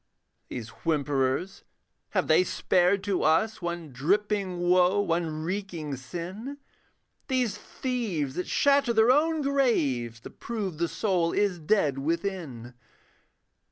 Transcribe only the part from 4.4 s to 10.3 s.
woe, one reeking sin? These thieves that shatter their own graves